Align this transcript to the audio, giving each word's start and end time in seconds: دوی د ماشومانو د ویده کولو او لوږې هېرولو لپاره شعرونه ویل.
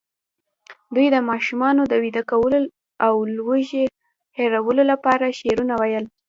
دوی 0.95 1.07
د 1.11 1.17
ماشومانو 1.29 1.81
د 1.87 1.93
ویده 2.03 2.23
کولو 2.31 2.59
او 3.05 3.13
لوږې 3.37 3.85
هېرولو 4.37 4.83
لپاره 4.91 5.35
شعرونه 5.39 5.73
ویل. 5.77 6.05